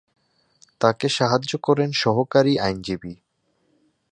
তাকে 0.81 1.07
সাহায্য 1.09 1.51
করেন 1.61 1.89
সহকারী 1.93 2.53
আইনজীবী। 2.59 3.13